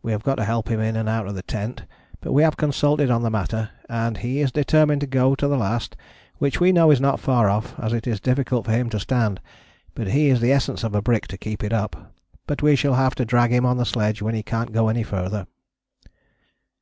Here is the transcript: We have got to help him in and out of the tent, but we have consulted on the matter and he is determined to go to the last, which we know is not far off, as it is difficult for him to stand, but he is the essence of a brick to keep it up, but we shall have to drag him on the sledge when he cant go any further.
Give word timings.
We 0.00 0.12
have 0.12 0.22
got 0.22 0.36
to 0.36 0.46
help 0.46 0.70
him 0.70 0.80
in 0.80 0.96
and 0.96 1.10
out 1.10 1.26
of 1.26 1.34
the 1.34 1.42
tent, 1.42 1.84
but 2.22 2.32
we 2.32 2.42
have 2.42 2.56
consulted 2.56 3.10
on 3.10 3.20
the 3.20 3.28
matter 3.28 3.68
and 3.86 4.16
he 4.16 4.40
is 4.40 4.50
determined 4.50 5.02
to 5.02 5.06
go 5.06 5.34
to 5.34 5.46
the 5.46 5.58
last, 5.58 5.94
which 6.38 6.58
we 6.58 6.72
know 6.72 6.90
is 6.90 7.02
not 7.02 7.20
far 7.20 7.50
off, 7.50 7.78
as 7.78 7.92
it 7.92 8.06
is 8.06 8.18
difficult 8.18 8.64
for 8.64 8.72
him 8.72 8.88
to 8.88 8.98
stand, 8.98 9.42
but 9.94 10.08
he 10.08 10.30
is 10.30 10.40
the 10.40 10.52
essence 10.52 10.84
of 10.84 10.94
a 10.94 11.02
brick 11.02 11.26
to 11.26 11.36
keep 11.36 11.62
it 11.62 11.74
up, 11.74 12.14
but 12.46 12.62
we 12.62 12.74
shall 12.74 12.94
have 12.94 13.14
to 13.16 13.26
drag 13.26 13.50
him 13.52 13.66
on 13.66 13.76
the 13.76 13.84
sledge 13.84 14.22
when 14.22 14.34
he 14.34 14.42
cant 14.42 14.72
go 14.72 14.88
any 14.88 15.02
further. 15.02 15.46